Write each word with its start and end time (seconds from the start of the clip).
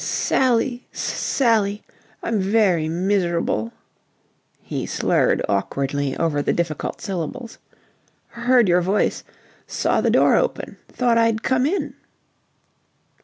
"Sally... 0.03 0.83
S 0.91 0.99
Sally... 0.99 1.83
I'm 2.23 2.39
very 2.39 2.89
miserable." 2.89 3.71
He 4.59 4.87
slurred 4.87 5.45
awkwardly 5.47 6.17
over 6.17 6.41
the 6.41 6.51
difficult 6.53 7.01
syllables. 7.01 7.59
"Heard 8.29 8.67
your 8.67 8.81
voice. 8.81 9.23
Saw 9.67 10.01
the 10.01 10.09
door 10.09 10.35
open. 10.37 10.77
Thought 10.91 11.19
I'd 11.19 11.43
come 11.43 11.67
in." 11.67 11.93